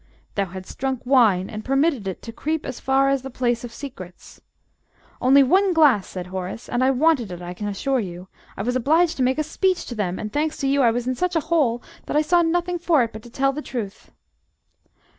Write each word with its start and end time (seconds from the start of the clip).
"Thou 0.33 0.45
hadst 0.45 0.79
drunk 0.79 1.01
wine 1.05 1.47
and 1.47 1.63
permitted 1.63 2.07
it 2.07 2.23
to 2.23 2.31
creep 2.31 2.65
as 2.65 2.79
far 2.79 3.09
as 3.09 3.21
the 3.21 3.29
place 3.29 3.63
of 3.63 3.71
secrets." 3.71 4.41
"Only 5.21 5.43
one 5.43 5.73
glass," 5.73 6.07
said 6.07 6.25
Horace; 6.25 6.67
"and 6.67 6.83
I 6.83 6.89
wanted 6.89 7.31
it, 7.31 7.39
I 7.39 7.53
can 7.53 7.67
assure 7.67 7.99
you. 7.99 8.27
I 8.57 8.63
was 8.63 8.75
obliged 8.75 9.15
to 9.17 9.21
make 9.23 9.37
a 9.37 9.43
speech 9.43 9.85
to 9.85 9.93
them, 9.93 10.17
and, 10.17 10.33
thanks 10.33 10.57
to 10.57 10.67
you, 10.67 10.81
I 10.81 10.89
was 10.89 11.05
in 11.05 11.13
such 11.13 11.35
a 11.35 11.39
hole 11.51 11.83
that 12.07 12.17
I 12.17 12.23
saw 12.23 12.41
nothing 12.41 12.79
for 12.79 13.03
it 13.03 13.13
but 13.13 13.21
to 13.21 13.29
tell 13.29 13.53
the 13.53 13.61
truth." 13.61 14.09